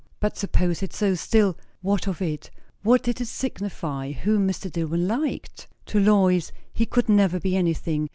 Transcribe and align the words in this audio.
But 0.19 0.35
suppose 0.35 0.81
it 0.81 0.93
so; 0.93 1.13
still, 1.13 1.55
what 1.83 2.07
of 2.07 2.23
it? 2.23 2.49
What 2.81 3.03
did 3.03 3.21
it 3.21 3.27
signify, 3.27 4.13
whom 4.13 4.47
Mr. 4.47 4.67
Dillwyn 4.71 5.05
liked? 5.07 5.67
to 5.85 5.99
Lois 5.99 6.51
he 6.73 6.87
could 6.87 7.07
never 7.07 7.39
be 7.39 7.55
anything. 7.55 8.09